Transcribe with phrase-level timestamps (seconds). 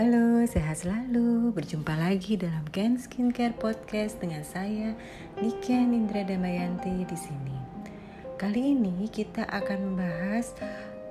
[0.00, 1.52] Halo, sehat selalu.
[1.52, 4.96] Berjumpa lagi dalam Ken Skincare Podcast dengan saya
[5.44, 7.52] Niken Indra Damayanti di sini.
[8.40, 10.56] Kali ini kita akan membahas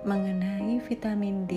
[0.02, 1.54] mengenai vitamin D,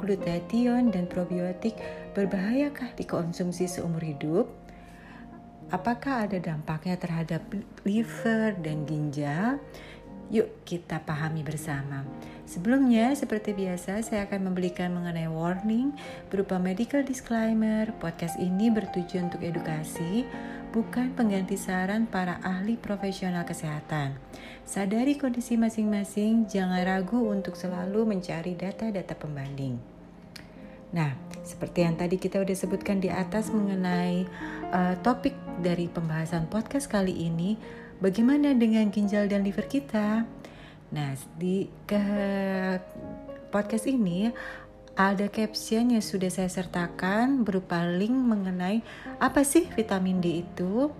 [0.00, 1.76] glutathione dan probiotik
[2.16, 4.48] berbahayakah dikonsumsi seumur hidup?
[5.68, 7.44] Apakah ada dampaknya terhadap
[7.84, 9.60] liver dan ginjal?
[10.30, 12.06] Yuk kita pahami bersama.
[12.46, 15.90] Sebelumnya, seperti biasa, saya akan memberikan mengenai warning
[16.30, 17.90] berupa medical disclaimer.
[17.98, 20.22] Podcast ini bertujuan untuk edukasi,
[20.70, 24.18] bukan pengganti saran para ahli profesional kesehatan.
[24.62, 29.78] Sadari kondisi masing-masing, jangan ragu untuk selalu mencari data-data pembanding.
[30.90, 34.26] Nah, seperti yang tadi kita udah sebutkan di atas mengenai
[34.74, 37.54] uh, topik dari pembahasan podcast kali ini,
[38.00, 40.24] bagaimana dengan ginjal dan liver kita?
[40.90, 42.02] Nah, di ke
[43.54, 44.32] podcast ini
[44.98, 48.82] ada caption yang sudah saya sertakan berupa link mengenai
[49.22, 50.90] apa sih vitamin D itu.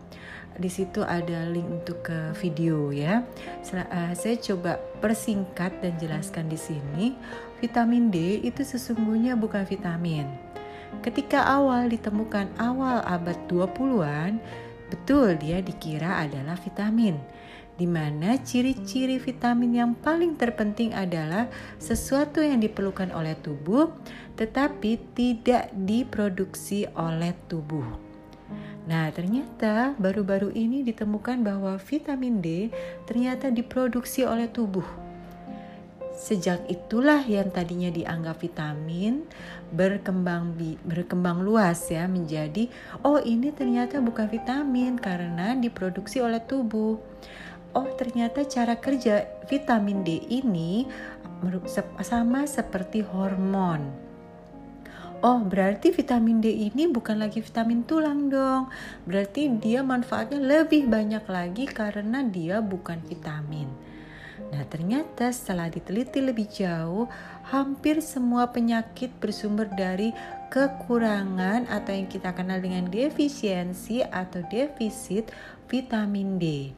[0.61, 3.25] Di situ ada link untuk ke video ya.
[3.73, 7.17] Eh, saya coba persingkat dan jelaskan di sini.
[7.61, 10.28] Vitamin D itu sesungguhnya bukan vitamin.
[11.01, 14.43] Ketika awal ditemukan awal abad 20-an,
[14.91, 17.17] betul dia dikira adalah vitamin
[17.81, 21.49] di mana ciri-ciri vitamin yang paling terpenting adalah
[21.81, 23.89] sesuatu yang diperlukan oleh tubuh
[24.37, 27.85] tetapi tidak diproduksi oleh tubuh.
[28.85, 32.73] Nah, ternyata baru-baru ini ditemukan bahwa vitamin D
[33.05, 35.09] ternyata diproduksi oleh tubuh.
[36.11, 39.25] Sejak itulah yang tadinya dianggap vitamin
[39.70, 42.66] berkembang berkembang luas ya menjadi
[43.06, 46.98] oh ini ternyata bukan vitamin karena diproduksi oleh tubuh
[47.70, 50.84] oh ternyata cara kerja vitamin D ini
[52.03, 54.11] sama seperti hormon.
[55.20, 58.72] Oh, berarti vitamin D ini bukan lagi vitamin tulang dong.
[59.04, 63.69] Berarti dia manfaatnya lebih banyak lagi karena dia bukan vitamin.
[64.51, 67.06] Nah, ternyata setelah diteliti lebih jauh,
[67.53, 70.11] hampir semua penyakit bersumber dari
[70.51, 75.31] kekurangan atau yang kita kenal dengan defisiensi atau defisit
[75.71, 76.75] vitamin D.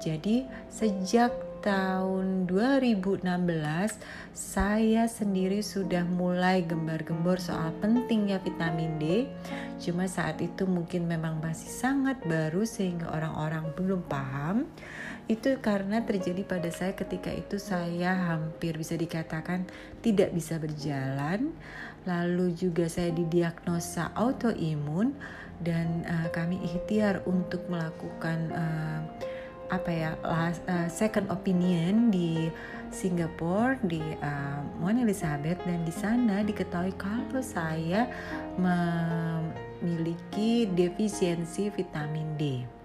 [0.00, 3.20] Jadi sejak tahun 2016
[4.32, 9.28] saya sendiri sudah mulai gembar-gembor soal pentingnya vitamin D.
[9.76, 14.64] Cuma saat itu mungkin memang masih sangat baru sehingga orang-orang belum paham.
[15.30, 19.62] Itu karena terjadi pada saya ketika itu saya hampir bisa dikatakan
[20.02, 21.54] tidak bisa berjalan.
[22.02, 25.14] Lalu juga saya didiagnosa autoimun
[25.62, 29.06] dan uh, kami ikhtiar untuk melakukan uh,
[29.70, 32.50] apa ya last, uh, second opinion di
[32.90, 38.10] Singapura di uh, Mona Elizabeth dan di sana diketahui kalau saya
[38.58, 42.79] memiliki defisiensi vitamin D.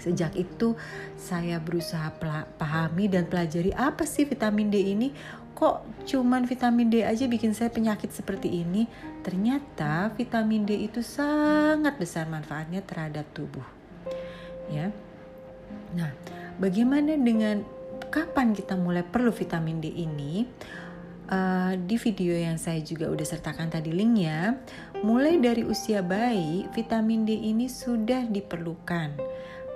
[0.00, 0.74] Sejak itu
[1.14, 2.08] saya berusaha
[2.56, 5.12] pahami dan pelajari apa sih vitamin D ini.
[5.52, 8.88] Kok cuman vitamin D aja bikin saya penyakit seperti ini?
[9.20, 13.64] Ternyata vitamin D itu sangat besar manfaatnya terhadap tubuh.
[14.72, 14.88] Ya.
[15.92, 16.16] Nah,
[16.56, 17.60] bagaimana dengan
[18.08, 20.48] kapan kita mulai perlu vitamin D ini?
[21.30, 24.58] Uh, di video yang saya juga udah sertakan tadi linknya,
[25.06, 29.14] mulai dari usia bayi, vitamin D ini sudah diperlukan.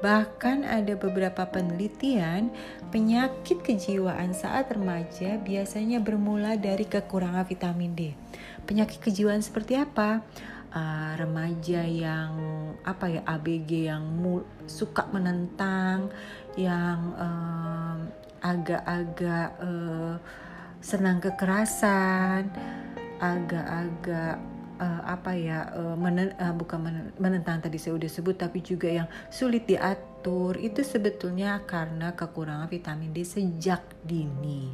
[0.04, 2.52] Bahkan ada beberapa penelitian
[2.92, 8.12] penyakit kejiwaan saat remaja biasanya bermula dari kekurangan vitamin D.
[8.68, 10.20] Penyakit kejiwaan seperti apa?
[10.74, 12.32] uh, remaja yang
[12.82, 14.04] apa ya ABG yang
[14.66, 16.10] suka menentang,
[16.58, 17.14] yang
[18.44, 20.20] agak-agak uh,
[20.84, 22.52] senang kekerasan,
[23.22, 24.36] agak-agak
[24.78, 29.08] uh, apa ya uh, menen, uh, bukan menentang tadi saya udah sebut tapi juga yang
[29.30, 34.70] sulit diatur itu sebetulnya karena kekurangan vitamin D sejak dini.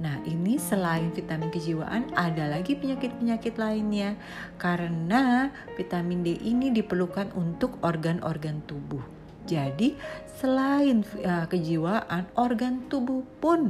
[0.00, 4.16] Nah, ini selain vitamin kejiwaan, ada lagi penyakit-penyakit lainnya
[4.56, 9.04] karena vitamin D ini diperlukan untuk organ-organ tubuh.
[9.44, 9.92] Jadi,
[10.40, 13.68] selain uh, kejiwaan, organ tubuh pun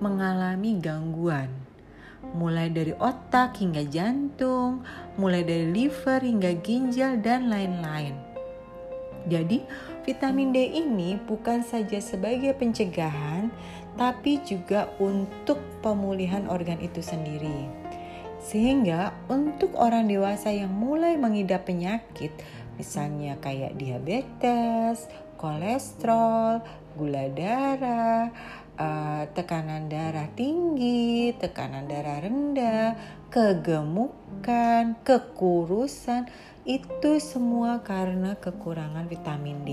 [0.00, 1.69] mengalami gangguan.
[2.20, 4.84] Mulai dari otak hingga jantung,
[5.16, 8.14] mulai dari liver hingga ginjal dan lain-lain.
[9.28, 9.60] Jadi,
[10.08, 13.52] vitamin D ini bukan saja sebagai pencegahan,
[14.00, 17.68] tapi juga untuk pemulihan organ itu sendiri.
[18.40, 22.32] Sehingga untuk orang dewasa yang mulai mengidap penyakit,
[22.80, 25.04] misalnya kayak diabetes,
[25.36, 26.64] kolesterol,
[26.96, 28.32] gula darah,
[28.80, 32.96] uh, tekanan darah tinggi, tekanan darah rendah,
[33.28, 36.26] kegemukan, kekurusan,
[36.64, 39.70] itu semua karena kekurangan vitamin D.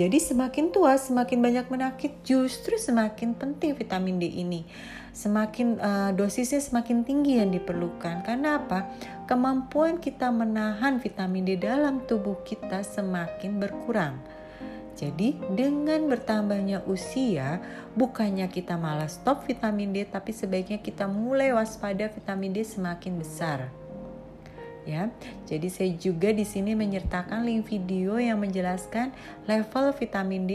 [0.00, 4.64] Jadi semakin tua, semakin banyak menakit, justru semakin penting vitamin D ini.
[5.10, 8.24] Semakin uh, dosisnya semakin tinggi yang diperlukan.
[8.24, 8.88] Karena apa?
[9.28, 14.39] Kemampuan kita menahan vitamin D dalam tubuh kita semakin berkurang.
[15.00, 17.64] Jadi dengan bertambahnya usia,
[17.96, 23.72] bukannya kita malah stop vitamin D, tapi sebaiknya kita mulai waspada vitamin D semakin besar.
[24.84, 25.08] Ya,
[25.48, 29.12] jadi saya juga di sini menyertakan link video yang menjelaskan
[29.48, 30.52] level vitamin D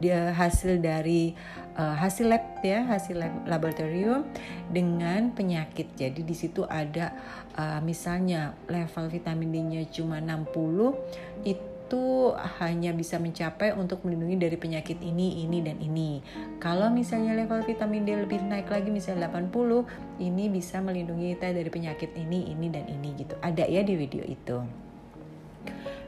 [0.00, 1.36] dia hasil dari
[1.76, 4.24] uh, hasil lab ya hasil lab, laboratorium
[4.72, 7.12] dengan penyakit jadi di situ ada
[7.58, 14.60] uh, misalnya level vitamin D-nya cuma 60 itu itu hanya bisa mencapai untuk melindungi dari
[14.60, 16.20] penyakit ini, ini, dan ini.
[16.60, 19.88] Kalau misalnya level vitamin D lebih naik lagi misalnya 80,
[20.20, 23.32] ini bisa melindungi kita dari penyakit ini, ini, dan ini gitu.
[23.40, 24.60] Ada ya di video itu.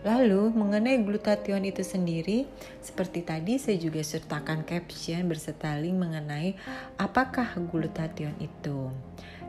[0.04, 2.44] Lalu mengenai glutathione itu sendiri,
[2.84, 6.60] seperti tadi saya juga sertakan caption berserta link mengenai
[7.00, 8.92] apakah glutathione itu.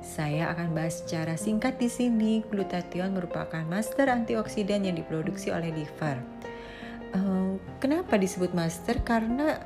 [0.01, 2.41] Saya akan bahas secara singkat di sini.
[2.49, 6.17] Glutathione merupakan master antioksidan yang diproduksi oleh liver.
[7.11, 8.97] Uh, kenapa disebut master?
[9.05, 9.61] Karena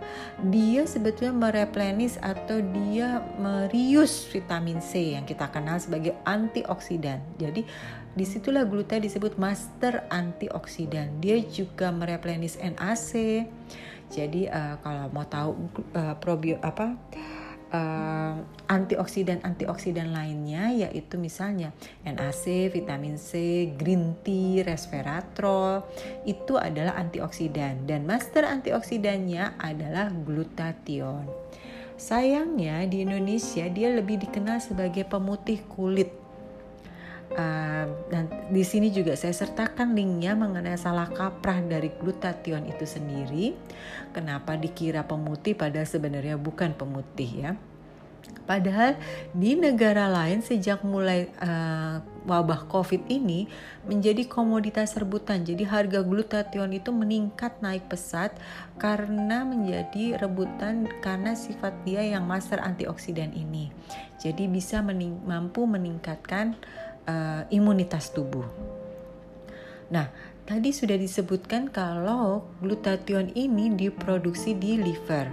[0.52, 7.24] dia sebetulnya mereplenish atau dia merius vitamin C yang kita kenal sebagai antioksidan.
[7.40, 7.64] Jadi
[8.16, 11.24] di situlah gluta disebut master antioksidan.
[11.24, 13.46] Dia juga mereplenish NAC.
[14.12, 15.52] Jadi uh, kalau mau tahu
[15.96, 16.98] uh, probio apa
[17.70, 18.36] uh,
[18.66, 21.72] antioksidan antioksidan lainnya yaitu misalnya
[22.02, 25.86] NAC, vitamin C, green tea, resveratrol
[26.26, 31.30] itu adalah antioksidan dan master antioksidannya adalah glutathione.
[31.96, 36.25] Sayangnya di Indonesia dia lebih dikenal sebagai pemutih kulit
[37.34, 43.58] Uh, dan di sini juga saya sertakan linknya mengenai salah kaprah dari glutathione itu sendiri.
[44.14, 47.52] Kenapa dikira pemutih padahal sebenarnya bukan pemutih ya.
[48.46, 48.94] Padahal
[49.34, 51.98] di negara lain sejak mulai uh,
[52.30, 53.50] wabah COVID ini
[53.90, 55.42] menjadi komoditas rebutan.
[55.42, 58.38] Jadi harga glutathione itu meningkat naik pesat
[58.78, 63.74] karena menjadi rebutan karena sifat dia yang master antioksidan ini.
[64.22, 66.54] Jadi bisa mening mampu meningkatkan
[67.08, 68.46] uh, imunitas tubuh.
[69.86, 70.10] Nah,
[70.50, 75.30] tadi sudah disebutkan kalau glutathione ini diproduksi di liver.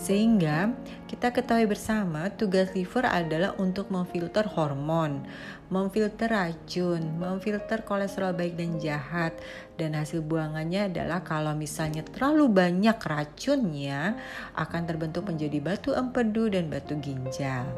[0.00, 0.72] Sehingga
[1.04, 5.28] kita ketahui bersama tugas liver adalah untuk memfilter hormon,
[5.68, 9.36] memfilter racun, memfilter kolesterol baik dan jahat.
[9.76, 14.16] Dan hasil buangannya adalah kalau misalnya terlalu banyak racunnya
[14.56, 17.68] akan terbentuk menjadi batu empedu dan batu ginjal.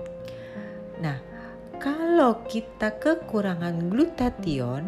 [1.03, 1.32] Nah,
[1.83, 4.87] kalau kita kekurangan glutathione,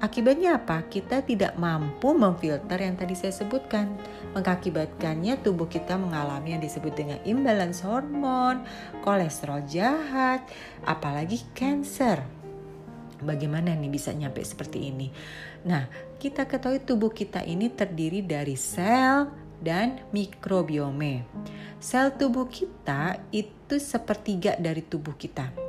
[0.00, 0.88] akibatnya apa?
[0.88, 4.00] Kita tidak mampu memfilter yang tadi saya sebutkan.
[4.32, 8.64] Mengakibatkannya tubuh kita mengalami yang disebut dengan imbalance hormon,
[9.04, 10.40] kolesterol jahat,
[10.88, 12.24] apalagi cancer.
[13.20, 15.12] Bagaimana nih bisa nyampe seperti ini?
[15.68, 15.84] Nah,
[16.16, 19.28] kita ketahui tubuh kita ini terdiri dari sel
[19.60, 21.28] dan mikrobiome.
[21.76, 25.59] Sel tubuh kita itu sepertiga dari tubuh kita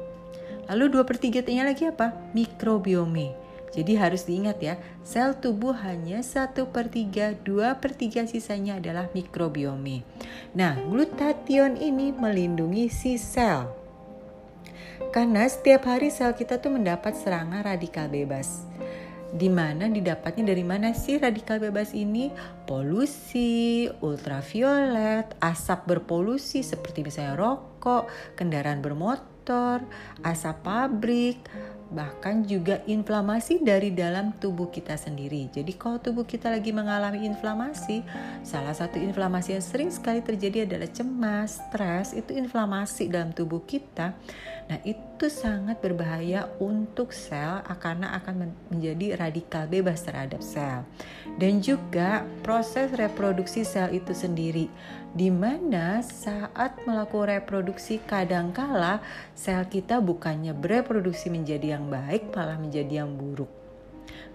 [0.70, 2.14] Lalu dua per 3 nya lagi apa?
[2.36, 3.42] Mikrobiome.
[3.72, 9.08] Jadi harus diingat ya, sel tubuh hanya 1 per 3, 2 per 3 sisanya adalah
[9.16, 10.04] mikrobiome.
[10.52, 13.72] Nah, glutathione ini melindungi si sel.
[15.16, 18.68] Karena setiap hari sel kita tuh mendapat serangan radikal bebas.
[19.32, 22.28] Di mana didapatnya dari mana sih radikal bebas ini?
[22.68, 29.82] Polusi, ultraviolet, asap berpolusi seperti misalnya rokok, kendaraan bermotor, motor,
[30.22, 31.42] asap pabrik,
[31.90, 35.50] bahkan juga inflamasi dari dalam tubuh kita sendiri.
[35.50, 38.06] Jadi kalau tubuh kita lagi mengalami inflamasi,
[38.46, 44.14] salah satu inflamasi yang sering sekali terjadi adalah cemas, stres, itu inflamasi dalam tubuh kita.
[44.70, 50.86] Nah, itu sangat berbahaya untuk sel karena akan menjadi radikal bebas terhadap sel.
[51.40, 54.70] Dan juga proses reproduksi sel itu sendiri
[55.12, 59.04] di mana saat melakukan reproduksi kadangkala
[59.36, 63.52] sel kita bukannya bereproduksi menjadi yang baik malah menjadi yang buruk.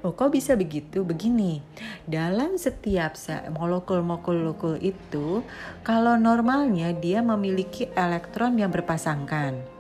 [0.05, 1.03] Oh, kok bisa begitu?
[1.03, 1.65] Begini,
[2.05, 3.17] dalam setiap
[3.49, 5.41] molekul-molekul itu,
[5.81, 9.76] kalau normalnya dia memiliki elektron yang berpasangkan.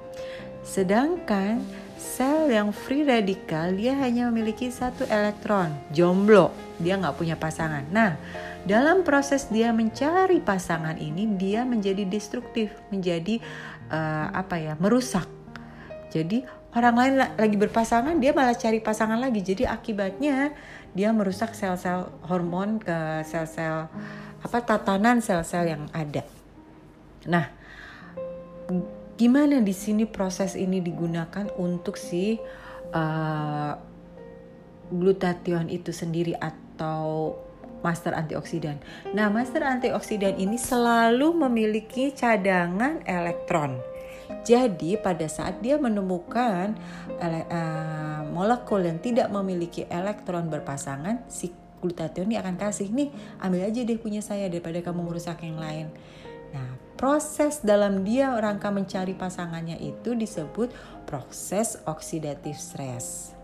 [0.66, 1.62] Sedangkan
[1.96, 6.50] sel yang free radikal dia hanya memiliki satu elektron, jomblo,
[6.82, 7.86] dia nggak punya pasangan.
[7.88, 8.18] Nah,
[8.66, 13.38] dalam proses dia mencari pasangan ini dia menjadi destruktif, menjadi
[13.88, 15.24] uh, apa ya, merusak.
[16.10, 16.42] Jadi
[16.74, 19.40] orang lain lagi berpasangan dia malah cari pasangan lagi.
[19.40, 20.52] Jadi akibatnya
[20.92, 23.86] dia merusak sel-sel hormon ke sel-sel
[24.42, 26.26] apa tatanan sel-sel yang ada.
[27.26, 27.50] Nah,
[29.16, 32.36] gimana di sini proses ini digunakan untuk si
[32.92, 33.72] uh,
[34.92, 37.34] glutathione itu sendiri atau
[37.80, 38.80] master antioksidan.
[39.12, 43.80] Nah, master antioksidan ini selalu memiliki cadangan elektron.
[44.42, 46.74] Jadi, pada saat dia menemukan
[47.18, 53.80] uh, molekul yang tidak memiliki elektron berpasangan, si glutathione ini akan kasih nih, ambil aja
[53.86, 55.86] deh punya saya daripada kamu merusak yang lain.
[56.96, 60.72] Proses dalam dia rangka mencari pasangannya itu disebut
[61.04, 63.36] proses oksidatif stres.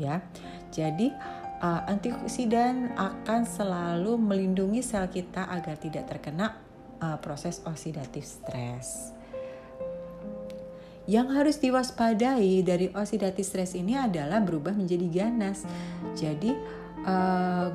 [0.00, 0.24] Ya.
[0.72, 1.12] Jadi
[1.60, 6.56] uh, antioksidan akan selalu melindungi sel kita agar tidak terkena
[7.04, 9.12] uh, proses oksidatif stres.
[11.04, 15.68] Yang harus diwaspadai dari oksidatif stres ini adalah berubah menjadi ganas.
[16.16, 16.48] Jadi
[17.04, 17.70] uh,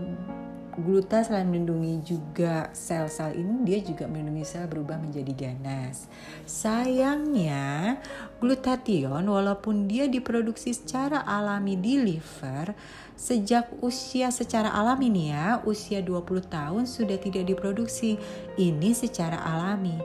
[0.82, 6.08] gluta selain melindungi juga sel-sel ini dia juga melindungi sel berubah menjadi ganas.
[6.48, 8.00] Sayangnya
[8.40, 12.74] glutathione walaupun dia diproduksi secara alami di liver
[13.20, 18.16] sejak usia secara alami nih ya, usia 20 tahun sudah tidak diproduksi.
[18.56, 20.00] Ini secara alami.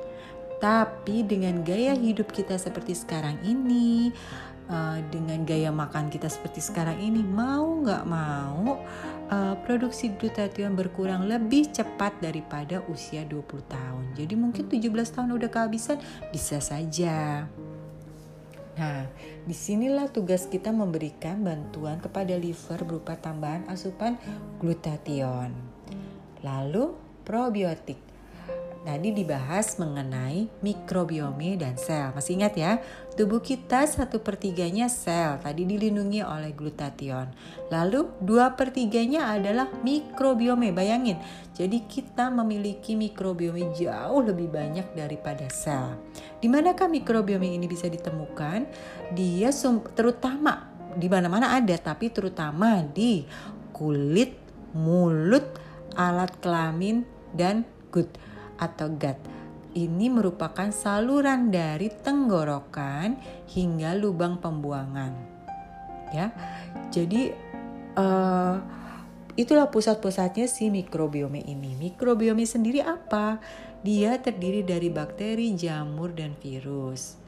[0.58, 4.10] Tapi dengan gaya hidup kita seperti sekarang ini,
[4.68, 8.80] uh, dengan gaya makan kita seperti sekarang ini mau nggak mau
[9.28, 14.04] uh, produksi glutathione berkurang lebih cepat daripada usia 20 tahun.
[14.16, 15.98] Jadi mungkin 17 tahun udah kehabisan
[16.32, 17.48] bisa saja.
[18.74, 19.06] Nah,
[19.46, 24.18] di sinilah tugas kita memberikan bantuan kepada liver berupa tambahan asupan
[24.58, 25.54] glutathione.
[26.42, 28.13] Lalu probiotik
[28.84, 32.12] Tadi dibahas mengenai mikrobiome dan sel.
[32.12, 32.72] Masih ingat ya?
[33.16, 35.40] Tubuh kita satu pertiganya sel.
[35.40, 37.32] Tadi dilindungi oleh glutathione.
[37.72, 40.68] Lalu dua pertiganya adalah mikrobiome.
[40.76, 41.16] Bayangin.
[41.56, 45.96] Jadi kita memiliki mikrobiome jauh lebih banyak daripada sel.
[46.36, 48.68] Di manakah mikrobiome ini bisa ditemukan?
[49.16, 49.48] Dia
[49.96, 53.24] terutama di mana-mana ada, tapi terutama di
[53.72, 54.36] kulit,
[54.76, 55.56] mulut,
[55.96, 58.12] alat kelamin, dan gut
[58.58, 59.18] atau gut.
[59.74, 63.18] Ini merupakan saluran dari tenggorokan
[63.50, 65.10] hingga lubang pembuangan.
[66.14, 66.30] Ya.
[66.94, 67.34] Jadi
[67.98, 68.54] uh,
[69.34, 71.74] itulah pusat-pusatnya si mikrobiome ini.
[71.74, 73.42] Mikrobiome sendiri apa?
[73.82, 77.18] Dia terdiri dari bakteri, jamur dan virus.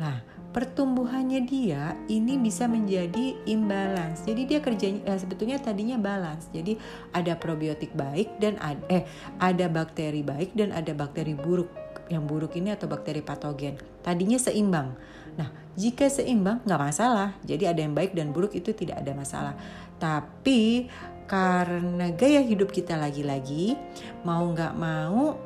[0.00, 0.20] Nah,
[0.56, 4.24] pertumbuhannya dia ini bisa menjadi imbalance.
[4.24, 6.48] Jadi dia kerjanya eh, sebetulnya tadinya balance.
[6.48, 6.80] Jadi
[7.12, 9.04] ada probiotik baik dan ada, eh
[9.36, 11.68] ada bakteri baik dan ada bakteri buruk.
[12.08, 13.76] Yang buruk ini atau bakteri patogen.
[14.00, 14.96] Tadinya seimbang.
[15.36, 17.36] Nah, jika seimbang nggak masalah.
[17.44, 19.52] Jadi ada yang baik dan buruk itu tidak ada masalah.
[20.00, 20.88] Tapi
[21.28, 23.76] karena gaya hidup kita lagi-lagi
[24.24, 25.36] mau nggak mau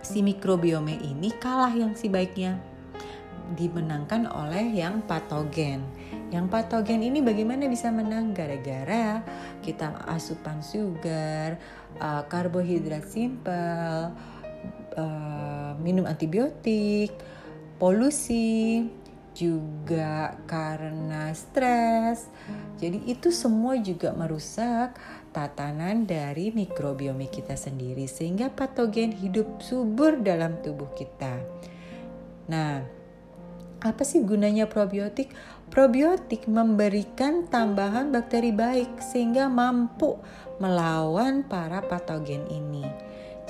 [0.00, 2.71] si mikrobiome ini kalah yang si baiknya
[3.58, 5.84] dimenangkan oleh yang patogen.
[6.32, 8.32] Yang patogen ini bagaimana bisa menang?
[8.32, 9.20] Gara-gara
[9.60, 11.60] kita asupan sugar,
[12.00, 14.14] uh, karbohidrat simpel,
[14.96, 17.12] uh, minum antibiotik,
[17.76, 18.88] polusi,
[19.32, 22.28] juga karena stres.
[22.76, 24.96] Jadi itu semua juga merusak
[25.32, 31.40] tatanan dari mikrobiome kita sendiri sehingga patogen hidup subur dalam tubuh kita.
[32.52, 32.84] Nah,
[33.82, 35.34] apa sih gunanya probiotik?
[35.68, 40.16] Probiotik memberikan tambahan bakteri baik sehingga mampu
[40.62, 42.86] melawan para patogen ini.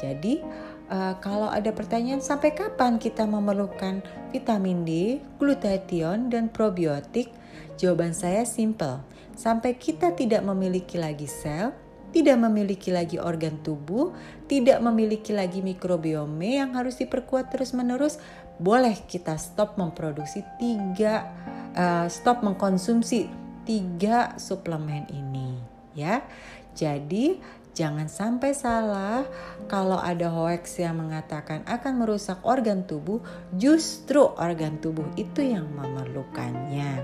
[0.01, 0.41] Jadi,
[0.89, 4.01] uh, kalau ada pertanyaan sampai kapan kita memerlukan
[4.33, 7.29] vitamin D, glutathione, dan probiotik,
[7.77, 9.05] jawaban saya simple.
[9.37, 11.77] Sampai kita tidak memiliki lagi sel,
[12.13, 14.13] tidak memiliki lagi organ tubuh,
[14.45, 18.21] tidak memiliki lagi mikrobiome yang harus diperkuat terus-menerus,
[18.61, 21.29] boleh kita stop memproduksi tiga
[21.77, 23.29] uh, stop mengkonsumsi
[23.63, 25.57] tiga suplemen ini
[25.95, 26.25] ya.
[26.73, 27.37] Jadi
[27.73, 29.25] jangan sampai salah
[29.69, 33.21] kalau ada hoax yang mengatakan akan merusak organ tubuh
[33.57, 37.01] justru organ tubuh itu yang memerlukannya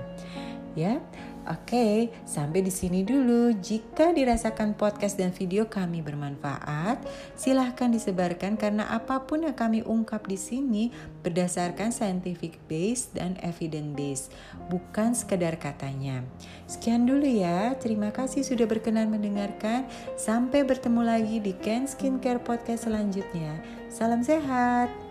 [0.77, 1.01] Ya,
[1.47, 3.55] Oke, sampai di sini dulu.
[3.55, 6.99] Jika dirasakan podcast dan video kami bermanfaat,
[7.39, 10.91] silahkan disebarkan karena apa pun yang kami ungkap di sini
[11.23, 14.25] berdasarkan scientific base dan evidence base,
[14.67, 16.21] bukan sekedar katanya.
[16.67, 17.73] Sekian dulu ya.
[17.79, 19.87] Terima kasih sudah berkenan mendengarkan.
[20.19, 23.63] Sampai bertemu lagi di Ken Skincare Podcast selanjutnya.
[23.87, 25.08] Salam sehat.